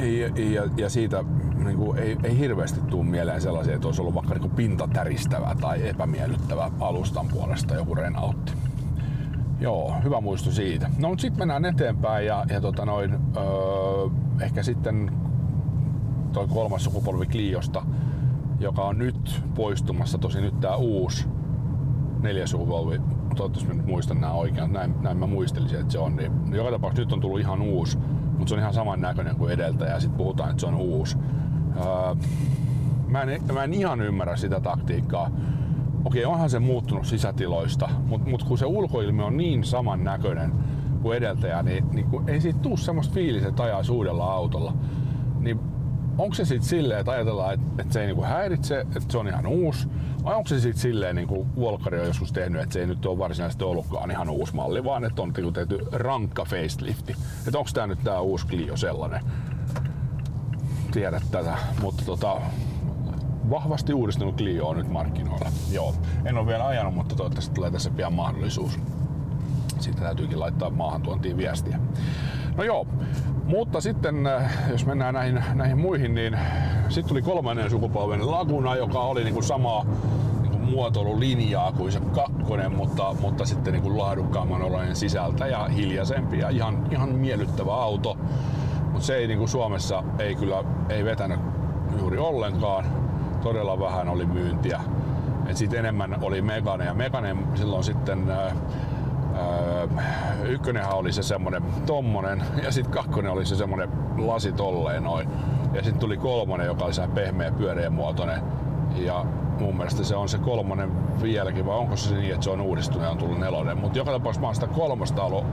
[0.00, 1.24] Ja, ja, ja siitä
[1.64, 5.56] niin kuin, ei, ei hirveästi tule mieleen sellaisia, että olisi ollut vaikka niin kuin pintatäristävä
[5.60, 8.65] tai epämiellyttävä alustan puolesta joku Renaultti.
[9.60, 10.90] Joo, hyvä muisto siitä.
[10.98, 13.42] No mutta sitten mennään eteenpäin ja, ja tota noin, öö,
[14.40, 15.12] ehkä sitten
[16.32, 17.82] toi kolmas sukupolvi Cliosta,
[18.60, 21.28] joka on nyt poistumassa, tosi nyt tää uusi
[22.20, 23.00] neljäs sukupolvi,
[23.36, 27.02] toivottavasti nyt muistan nämä oikein, näin, näin mä muistelisin, että se on, niin joka tapauksessa
[27.02, 30.18] nyt on tullut ihan uusi, mutta se on ihan saman näköinen kuin edeltäjä ja sitten
[30.18, 31.18] puhutaan, että se on uusi.
[31.76, 32.14] Öö,
[33.08, 35.30] mä, en, mä en ihan ymmärrä sitä taktiikkaa,
[36.06, 40.52] okei, onhan se muuttunut sisätiloista, mutta mut kun se ulkoilmi on niin saman näköinen
[41.02, 44.72] kuin edeltäjä, niin, niin kun ei siitä tuu semmoista fiilistä, että ajaa uudella autolla.
[45.40, 45.60] Niin
[46.18, 49.28] onko se sitten silleen, että ajatellaan, että, että se ei niinku häiritse, että se on
[49.28, 49.88] ihan uusi,
[50.24, 53.06] vai onko se sitten silleen, niin kuin Volkari on joskus tehnyt, että se ei nyt
[53.06, 57.14] ole varsinaisesti ollutkaan ihan uusi malli, vaan että on niinku tehty rankka facelifti.
[57.46, 59.20] Että onko tämä nyt tämä uusi Clio sellainen?
[60.92, 62.40] Tiedä tätä, mutta tota,
[63.50, 65.50] vahvasti uudistunut Clio on nyt markkinoilla.
[65.72, 68.78] Joo, en ole vielä ajanut, mutta toivottavasti tulee tässä pian mahdollisuus.
[69.78, 71.78] Siitä täytyykin laittaa maahantuontiin viestiä.
[72.56, 72.86] No joo,
[73.44, 76.38] mutta sitten äh, jos mennään näihin, näihin muihin, niin
[76.88, 79.86] sitten tuli kolmannen sukupolven Laguna, joka oli niinku samaa
[80.42, 86.48] niinku muotoilulinjaa kuin se kakkonen, mutta, mutta sitten niinku laadukkaamman oloinen sisältä ja hiljaisempi ja
[86.48, 88.18] ihan, ihan miellyttävä auto.
[88.82, 91.40] Mutta se ei niinku Suomessa ei kyllä ei vetänyt
[91.98, 92.84] juuri ollenkaan
[93.42, 94.80] todella vähän oli myyntiä.
[95.46, 98.52] Et sit enemmän oli Megane ja Megane silloin sitten ää,
[100.44, 105.28] ykkönenhän oli se semmonen tommonen ja sitten kakkonen oli se semmonen lasi tolleen noin.
[105.72, 108.42] Ja sitten tuli kolmonen, joka oli se pehmeä pyöreä muotoinen.
[108.96, 109.24] Ja
[109.60, 113.04] mun mielestä se on se kolmonen vieläkin, vai onko se niin, että se on uudistunut
[113.04, 113.78] ja on tullut nelonen.
[113.78, 115.44] Mutta joka tapauksessa mä oon sitä kolmosta ollut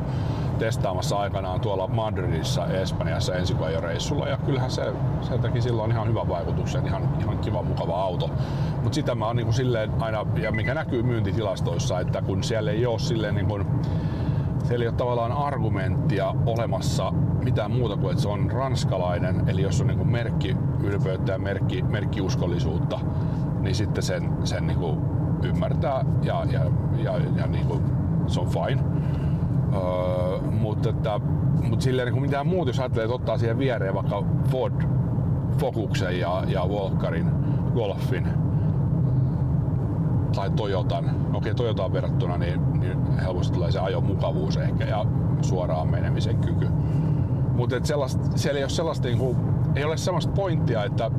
[0.59, 3.33] testaamassa aikanaan tuolla Madridissa, Espanjassa
[3.79, 8.29] reissulla ja kyllähän se, se teki silloin ihan hyvän vaikutuksen, ihan, ihan kiva mukava auto.
[8.75, 12.85] Mutta sitä mä oon niin silleen aina, ja mikä näkyy myyntitilastoissa, että kun siellä ei
[12.85, 13.65] ole silleen niin kuin,
[14.63, 17.13] siellä ei ole tavallaan argumenttia olemassa
[17.43, 21.81] mitään muuta kuin, että se on ranskalainen, eli jos on niin merkki ylpeyttä ja merkki,
[21.81, 22.99] merkkiuskollisuutta,
[23.63, 24.99] niin sitten sen, sen niin kuin
[25.43, 26.61] ymmärtää ja, ja,
[26.97, 27.81] ja, ja niin kuin
[28.27, 28.83] se on fine.
[29.73, 31.19] Öö, mutta, että,
[31.69, 34.83] mutta silleen niin kuin mitään muuta, jos ajattelee, että ottaa siihen viereen vaikka Ford
[35.57, 37.31] Focusen ja, ja Volkarin
[37.73, 38.27] Golfin
[40.35, 45.05] tai Toyotan, okei Toyotaan verrattuna, niin, niin helposti tulee se ajomukavuus ehkä ja
[45.41, 46.67] suoraan menemisen kyky.
[47.53, 47.75] Mutta
[48.35, 49.37] siellä ei ole sellaista niin kuin,
[49.75, 51.11] ei ole sellaista pointtia, että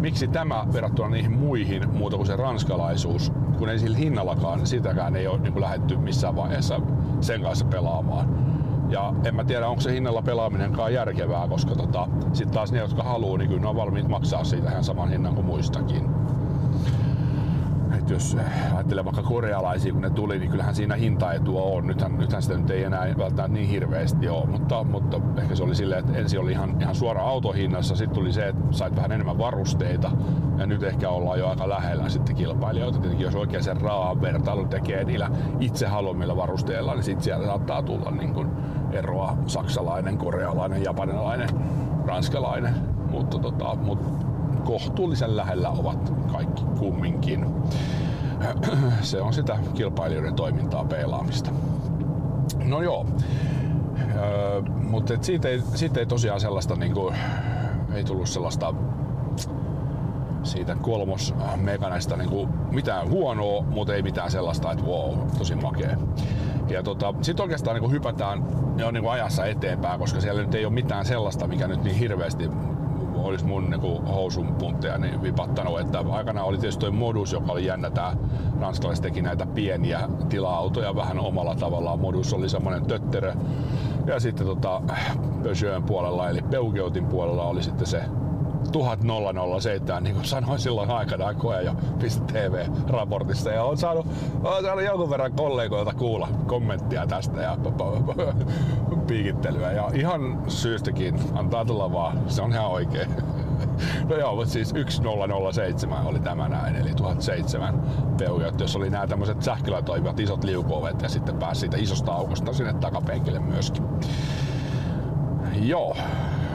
[0.00, 5.26] miksi tämä verrattuna niihin muihin muuta kuin se ranskalaisuus, kun ei sillä hinnallakaan, sitäkään ei
[5.26, 6.80] ole niin kuin lähdetty missään vaiheessa
[7.20, 8.50] sen kanssa pelaamaan.
[8.88, 13.02] Ja en mä tiedä, onko se hinnalla pelaaminenkaan järkevää, koska tota, sitten taas ne, jotka
[13.02, 16.19] haluaa, niin kyllä ne on valmiit maksaa siitä ihan saman hinnan kuin muistakin
[17.98, 18.36] että jos
[18.74, 21.86] ajattelee vaikka korealaisia, kun ne tuli, niin kyllähän siinä hintaetua on.
[21.86, 25.74] Nythän, nythän sitä nyt ei enää välttämättä niin hirveästi ole, mutta, mutta ehkä se oli
[25.74, 29.38] silleen, että ensin oli ihan, ihan suora autohinnassa, sitten tuli se, että sait vähän enemmän
[29.38, 30.10] varusteita
[30.58, 32.98] ja nyt ehkä ollaan jo aika lähellä sitten kilpailijoita.
[32.98, 37.82] Tietenkin jos oikein sen raan vertailun tekee niillä itse haluamilla varusteilla, niin sitten siellä saattaa
[37.82, 38.50] tulla niin kuin
[38.92, 41.48] eroa saksalainen, korealainen, japanilainen,
[42.06, 42.74] ranskalainen,
[43.10, 44.29] mutta, tota, mutta
[44.64, 47.46] kohtuullisen lähellä ovat kaikki kumminkin.
[49.00, 51.50] Se on sitä kilpailijoiden toimintaa peilaamista.
[52.64, 53.06] No joo,
[54.14, 57.12] öö, mutta siitä ei, siitä ei tosiaan sellaista niinku,
[57.94, 58.74] ei tullut sellaista
[60.42, 65.96] siitä kolmos mekanista niinku mitään huonoa, mutta ei mitään sellaista, että wow, tosi makea.
[66.68, 68.44] Ja tota, sitten oikeastaan niinku hypätään
[68.76, 72.50] jo niinku ajassa eteenpäin, koska siellä nyt ei ole mitään sellaista, mikä nyt niin hirveästi
[73.20, 75.80] olisi mun niin housun puntteja niin vipattanut.
[75.80, 77.90] Että aikana oli tietysti toi Modus, joka oli jännä.
[77.90, 78.16] Tää
[78.60, 82.00] ranskalaiset teki näitä pieniä tila-autoja vähän omalla tavallaan.
[82.00, 83.32] Modus oli semmoinen tötterö.
[84.06, 84.82] Ja sitten tota,
[85.42, 88.02] Peugeotin puolella eli Peugeotin puolella oli sitten se
[88.72, 91.72] 1007, niin kuin sanoin silloin aikanaan koe jo
[92.26, 93.50] TV-raportissa.
[93.50, 94.06] Ja olen saanut,
[94.42, 97.56] olen saanut jonkun verran kollegoilta kuulla kommenttia tästä ja
[99.06, 99.72] piikittelyä.
[99.72, 103.10] Ja ihan syystäkin, antaa tulla vaan, se on ihan oikein.
[104.08, 107.82] No joo, mutta siis 1007 oli tämä näin, eli 1007
[108.18, 112.52] Peugeot, jos oli nämä tämmöiset sähköllä toimivat isot liukuovet ja sitten pääsi siitä isosta aukosta
[112.52, 113.84] sinne takapenkille myöskin.
[115.62, 115.96] Joo,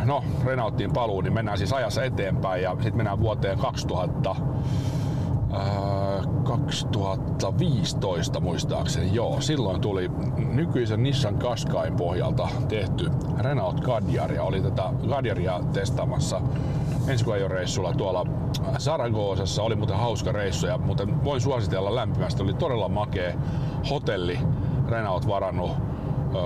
[0.06, 4.36] no Renaultiin paluu, niin mennään siis ajassa eteenpäin ja sitten mennään vuoteen 2000,
[5.52, 9.42] ää, 2015 muistaakseni, joo.
[9.42, 16.42] Silloin tuli nykyisen Nissan Qashqain pohjalta tehty Renault Kadjar ja oli tätä Kadjaria testaamassa
[17.48, 18.26] reissulla tuolla
[18.78, 19.64] Saragosassa.
[19.64, 22.44] Oli muuten hauska reissu ja muuten voin suositella lämpimästi.
[22.44, 23.34] Oli todella makea
[23.90, 24.40] hotelli
[24.90, 25.72] Renault varannut
[26.36, 26.42] öö,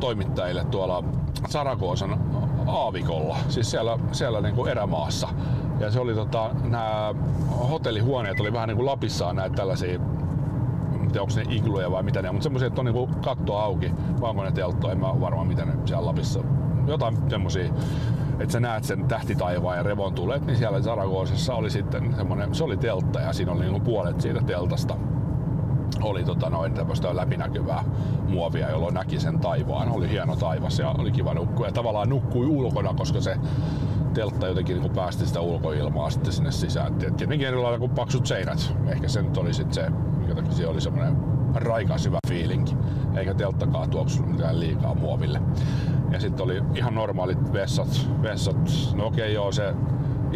[0.00, 1.04] toimittajille tuolla
[1.48, 2.20] Saragosan
[2.66, 5.28] aavikolla, siis siellä, siellä niin kuin erämaassa.
[5.80, 7.14] Ja se oli tota, nämä
[7.70, 9.98] hotellihuoneet oli vähän niin kuin Lapissaan näitä tällaisia
[11.16, 13.92] tiedä onko ne igluja vai mitä ne on, mutta semmoisia, että on niinku katto auki,
[14.20, 16.40] vai ne telttoja, en mä varmaan mitä ne siellä Lapissa,
[16.86, 17.70] jotain semmoisia,
[18.40, 22.76] että sä näet sen tähtitaivaan ja revontulet, niin siellä Zaragosassa oli sitten semmoinen, se oli
[22.76, 24.96] teltta ja siinä oli niinku puolet siitä teltasta
[26.02, 27.84] oli tota noin tämmöistä läpinäkyvää
[28.28, 29.88] muovia, jolloin näki sen taivaan.
[29.88, 31.66] Oli hieno taivas ja oli kiva nukkua.
[31.66, 33.36] Ja tavallaan nukkui ulkona, koska se
[34.14, 36.94] teltta jotenkin niin päästi sitä ulkoilmaa sitten sinne sisään.
[36.94, 38.74] Tietenkin erilailla kuin paksut seinät.
[38.86, 41.16] Ehkä se nyt oli sitten se, mikä takia siellä oli semmoinen
[41.54, 42.76] raikas hyvä fiilinki.
[43.16, 45.40] Eikä telttakaan tuoksunut mitään liikaa muoville.
[46.10, 48.08] Ja sitten oli ihan normaalit vessat.
[48.22, 48.70] vessat.
[48.94, 49.74] No okei okay, joo, se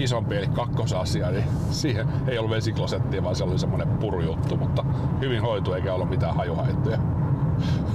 [0.01, 4.85] isompi eli kakkosasia, niin siihen ei ollut vesiklosettia, vaan se oli semmoinen purujuttu, mutta
[5.21, 6.99] hyvin hoitu eikä ollut mitään hajuhaittoja.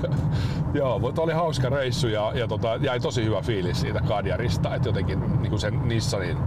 [0.74, 4.89] Joo, mutta oli hauska reissu ja, ja tota, jäi tosi hyvä fiilis siitä Kadjarista, että
[4.89, 6.38] jotenkin niin sen Nissanin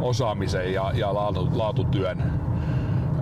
[0.00, 2.22] osaamisen ja, ja laatu, laatutyön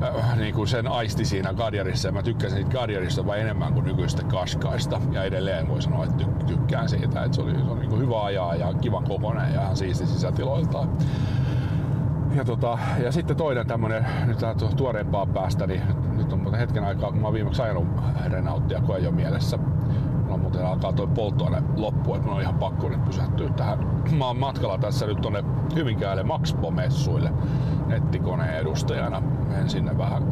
[0.02, 2.08] äh, niin kuin sen aisti siinä Kadjarissa.
[2.08, 5.00] Ja mä tykkäsin siitä Kadjarista vain enemmän kuin nykyistä Kaskaista.
[5.12, 8.24] Ja edelleen voi sanoa, että tykkään siitä, että se oli, se oli niin kuin hyvä
[8.24, 10.88] ajaa ja kivan kokoinen ja ihan siisti sisätiloiltaan
[12.34, 14.38] ja, tota, ja sitten toinen tämmönen, nyt
[14.76, 15.82] tuoreempaa päästä, niin
[16.16, 17.86] nyt on muuten hetken aikaa, kun mä oon viimeksi ajanut
[18.26, 19.58] Renaultia koe jo mielessä.
[20.24, 23.78] Mulla muuten alkaa toi polttoaine loppu, että mun on ihan pakko nyt pysähtyä tähän.
[24.18, 25.44] Mä oon matkalla tässä nyt tonne
[25.74, 27.32] Hyvinkäälle Maxpo-messuille
[27.86, 29.20] nettikoneen edustajana.
[29.20, 30.22] Menen sinne vähän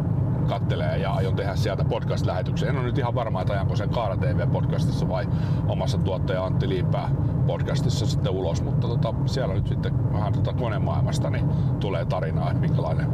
[0.46, 2.68] kattelee ja aion tehdä sieltä podcast-lähetyksen.
[2.68, 5.28] En ole nyt ihan varma, että ajanko sen Kaara TV-podcastissa vai
[5.68, 7.10] omassa tuottaja Antti Liipää
[7.46, 11.48] podcastissa sitten ulos, mutta tota, siellä nyt sitten vähän tota konemaailmasta niin
[11.80, 13.12] tulee tarinaa, että minkälainen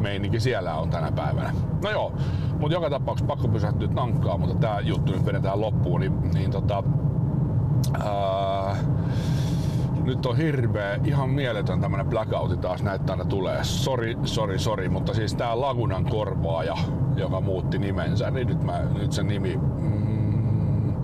[0.00, 1.52] meininki siellä on tänä päivänä.
[1.82, 2.12] No joo,
[2.58, 6.82] mutta joka tapauksessa pakko pysähtyä nankkaa, mutta tämä juttu nyt vedetään loppuun, niin, niin tota,
[8.04, 8.76] ää,
[10.04, 13.64] nyt on hirveä, ihan mieletön tämmönen blackouti taas näyttää aina tulee.
[13.64, 16.76] Sori, sori, sori, mutta siis tää Lagunan korvaaja,
[17.16, 19.56] joka muutti nimensä, niin nyt, mä, nyt se nimi...
[19.56, 20.94] Mm,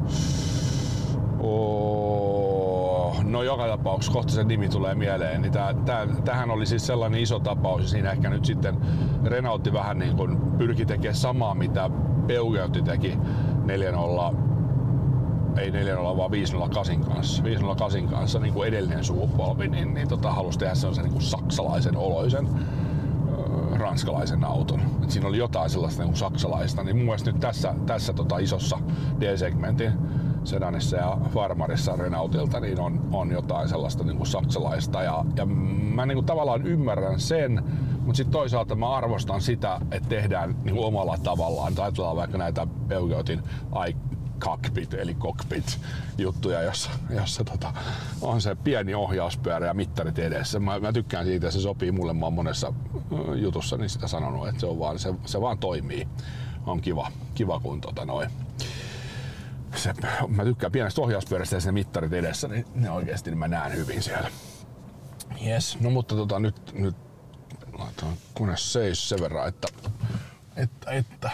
[1.39, 5.43] oh, no joka tapauksessa kohta se nimi tulee mieleen.
[5.43, 8.77] Niin tää, tää, tähän oli siis sellainen iso tapaus ja siinä ehkä nyt sitten
[9.25, 11.91] Renaultti vähän niin kuin pyrki tekemään samaa mitä
[12.27, 13.19] Peugeot teki
[13.67, 14.50] 4.0
[15.57, 20.59] ei 4 vaan 508 kanssa, 508 kanssa niin kuin edellinen sukupolvi, niin, niin tota, halusi
[20.59, 22.49] tehdä sellaisen niin kuin saksalaisen oloisen
[23.81, 24.81] ranskalaisen auton.
[25.03, 28.39] Et siinä oli jotain sellaista niin kuin saksalaista, niin mun mielestä nyt tässä, tässä tota
[28.39, 28.79] isossa
[29.21, 29.93] D-segmentin
[30.45, 36.07] sedanissa ja Farmarissa Renaultilta niin on, on jotain sellaista niin kuin saksalaista ja, ja mä
[36.07, 37.65] niin kuin tavallaan ymmärrän sen,
[38.01, 41.73] mutta sitten toisaalta mä arvostan sitä, että tehdään niin kuin omalla tavallaan.
[41.79, 43.43] Ajatellaan vaikka näitä Peugeotin
[44.40, 45.81] cockpit eli cockpit
[46.18, 47.72] juttuja, jossa, jossa tota,
[48.20, 50.59] on se pieni ohjauspyörä ja mittarit edessä.
[50.59, 52.12] Mä, mä tykkään siitä ja se sopii mulle.
[52.12, 52.72] Mä oon monessa
[53.35, 56.09] jutussa niin sitä sanonut, että se, on vaan, se, se vaan toimii.
[56.66, 58.31] On kiva, kiva kun tota noin.
[59.74, 59.94] Se,
[60.29, 64.03] mä tykkään pienestä ohjauspyörästä ja se mittarit edessä, niin ne oikeasti niin mä näen hyvin
[64.03, 64.31] siellä.
[65.46, 65.81] Yes.
[65.81, 66.96] No mutta tota, nyt, nyt
[67.79, 69.68] laitetaan kone seis sen verran, että,
[70.57, 71.31] että, että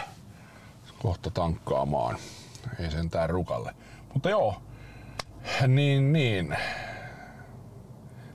[0.99, 2.17] kohta tankkaamaan
[2.79, 3.75] ei sentään rukalle.
[4.13, 4.55] Mutta joo,
[5.67, 6.57] niin niin.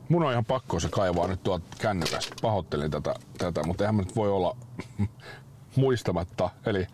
[0.09, 2.37] Mun on ihan pakko se kaivaa nyt tuolta kännykästä.
[2.43, 4.57] Pahoittelin tätä, tätä mutta eihän mä nyt voi olla
[5.77, 6.87] muistamatta, eli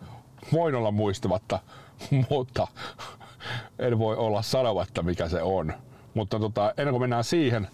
[0.53, 1.59] voin olla muistamatta,
[2.29, 2.67] mutta
[3.79, 5.73] en voi olla sanomatta mikä se on.
[6.13, 7.67] Mutta tota, ennen kuin mennään siihen,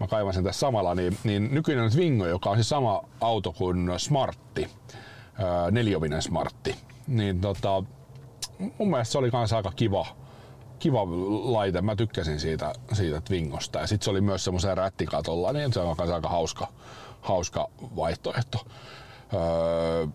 [0.00, 3.90] mä kaivan sen tässä samalla, niin, niin nykyinen Twingo, joka on siis sama auto kuin
[3.96, 4.70] Smartti,
[5.70, 6.76] neliovinen Smartti,
[7.06, 7.82] niin tota,
[8.58, 10.06] mun mielestä se oli kanssa aika kiva,
[10.78, 11.06] kiva
[11.52, 11.82] laite.
[11.82, 13.78] Mä tykkäsin siitä, siitä Twingosta.
[13.78, 16.68] Ja sitten se oli myös semmoisen rättikatolla, niin se on kanssa aika hauska,
[17.20, 18.66] hauska vaihtoehto.
[19.34, 20.06] Öö,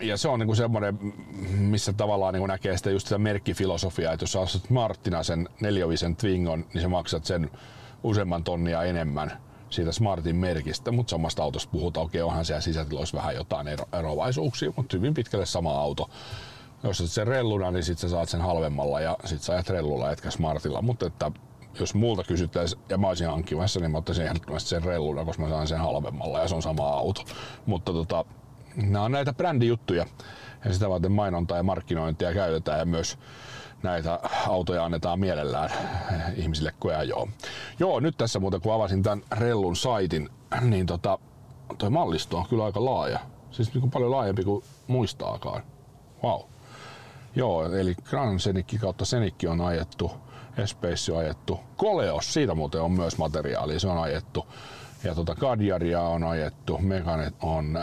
[0.00, 0.98] ja se on niinku semmoinen,
[1.58, 6.16] missä tavallaan niinku näkee sitä just sitä merkkifilosofiaa, että jos sä ostat Martina sen neljovisen
[6.16, 7.50] Twingon, niin sä maksat sen
[8.02, 9.32] useamman tonnia enemmän
[9.70, 14.72] siitä Smartin merkistä, mutta samasta autosta puhutaan, okei onhan siellä sisätiloissa vähän jotain ero- eroavaisuuksia,
[14.76, 16.10] mutta hyvin pitkälle sama auto
[16.84, 20.10] jos otat sen relluna, niin sit sä saat sen halvemmalla ja sit sä ajat rellulla
[20.10, 20.82] etkä smartilla.
[20.82, 21.30] Mutta että
[21.80, 25.48] jos multa kysyttäisiin ja mä olisin hankkimassa, niin mä ottaisin ehdottomasti sen relluna, koska mä
[25.48, 27.24] saan sen halvemmalla ja se on sama auto.
[27.66, 28.24] Mutta tota,
[28.76, 30.06] nämä on näitä brändijuttuja
[30.64, 33.18] ja sitä varten mainontaa ja markkinointia käytetään ja myös
[33.82, 35.70] näitä autoja annetaan mielellään
[36.36, 37.28] ihmisille koja joo.
[37.78, 40.28] Joo, nyt tässä muuten kun avasin tämän Rellun saitin,
[40.60, 41.18] niin tota,
[41.78, 43.20] toi mallisto on kyllä aika laaja.
[43.50, 45.62] Siis niin kuin paljon laajempi kuin muistaakaan.
[46.22, 46.40] Wow.
[47.36, 50.12] Joo, eli Gran Senikki kautta Senikki on ajettu,
[50.58, 54.46] Espace on ajettu, Koleos, siitä muuten on myös materiaalia, se on ajettu.
[55.04, 57.74] Ja tota Kadjaria on ajettu, Meganet on,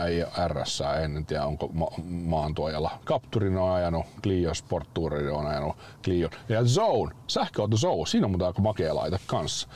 [0.48, 2.98] RS, en tiedä onko ma- maantuojalla.
[3.04, 6.28] Capturin on ajanut, Clio Sport Tourin on ajanut, Clio.
[6.48, 9.68] Ja Zone, sähköauto Zone, siinä on muuten aika makea laite kanssa.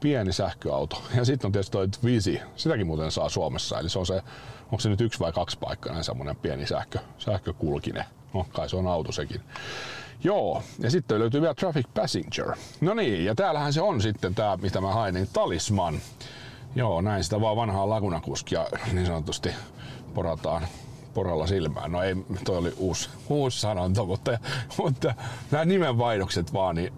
[0.00, 1.02] Pieni sähköauto.
[1.16, 3.78] Ja sitten on tietysti toi Visi, sitäkin muuten saa Suomessa.
[3.78, 4.22] Eli se on se,
[4.64, 8.04] onko se nyt yksi vai kaksi paikkaa, semmonen pieni sähkö, sähkökulkinen.
[8.34, 9.40] No kai se on auto sekin.
[10.24, 12.56] Joo, ja sitten löytyy vielä Traffic Passenger.
[12.80, 15.98] No niin, ja täällähän se on sitten tämä, mitä mä hain, niin Talisman.
[16.74, 19.50] Joo, näin sitä vaan vanhaa lagunakuskia niin sanotusti
[20.14, 20.66] porataan
[21.14, 21.92] poralla silmään.
[21.92, 24.38] No ei, toi oli uusi, uusi sanonta, mutta,
[24.78, 25.14] mutta
[25.50, 26.92] nämä nimenvaihdokset vaan, niin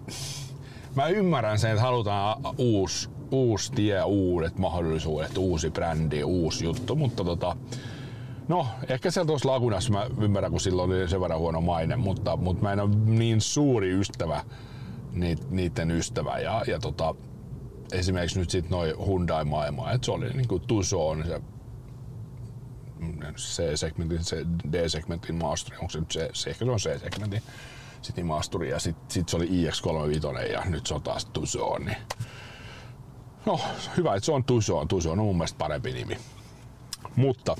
[0.95, 7.25] mä ymmärrän sen, että halutaan uusi, uusi tie, uudet mahdollisuudet, uusi brändi, uusi juttu, mutta
[7.25, 7.57] tota,
[8.49, 12.37] No, ehkä se tuossa Lagunassa mä ymmärrän, kun silloin oli sen verran huono maine, mutta,
[12.37, 14.45] mutta mä en ole niin suuri ystävä
[15.51, 16.39] niiden ystävä.
[16.39, 17.15] Ja, ja tota,
[17.93, 21.41] esimerkiksi nyt sitten noin Hyundai-maailma, että se oli niin kuin Tucson, se
[23.37, 27.43] C-segmentin, se D-segmentin maasturi, onko se nyt se, se ehkä se on C-segmentin
[28.03, 31.85] sitten maasturi ja sitten sit se oli iX35 ja nyt se on taas Tucson.
[31.85, 31.97] Niin.
[33.47, 33.61] No,
[33.97, 34.89] hyvä, että se on Tucson.
[34.89, 36.19] Tucson on mun mielestä parempi nimi.
[37.17, 37.57] Mutta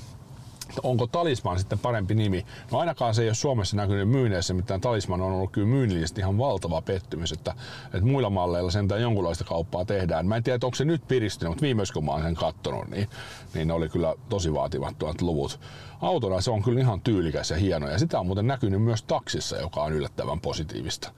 [0.83, 2.45] onko Talisman sitten parempi nimi?
[2.71, 6.37] No ainakaan se ei ole Suomessa näkynyt myynneissä, mitään Talisman on ollut kyllä myynnillisesti ihan
[6.37, 7.53] valtava pettymys, että,
[7.85, 10.27] että muilla malleilla sentään jonkunlaista kauppaa tehdään.
[10.27, 13.09] Mä en tiedä, onko se nyt piristynyt, mutta viimeis kun mä oon sen kattonut, niin,
[13.53, 15.59] niin ne oli kyllä tosi vaativat tuot luvut.
[16.01, 19.57] Autona se on kyllä ihan tyylikäs ja hieno ja sitä on muuten näkynyt myös taksissa,
[19.57, 21.11] joka on yllättävän positiivista.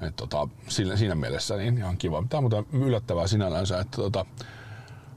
[0.00, 2.24] Et tota, siinä, siinä, mielessä niin ihan kiva.
[2.28, 4.26] Tämä on muuten yllättävää sinällänsä, että tota,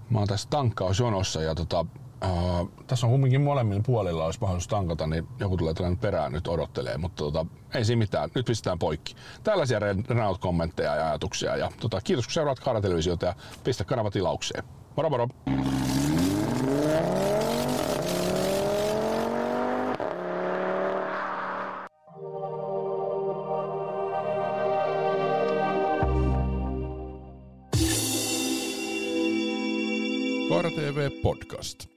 [0.09, 1.85] mä oon tässä tankkausjonossa ja tota,
[2.25, 6.47] Uh, tässä on kumminkin molemmilla puolilla, olisi mahdollisuus tankata, niin joku tulee tällainen perään nyt
[6.47, 9.15] odottelee, mutta tota, ei siinä mitään, nyt pistetään poikki.
[9.43, 11.57] Tällaisia Renault-kommentteja ja ajatuksia.
[11.57, 14.63] Ja, tota, kiitos kun seuraat Karatelevisioita ja pistä kanava tilaukseen.
[14.95, 15.27] Moro moro!
[30.61, 31.90] Kaara TV Podcast.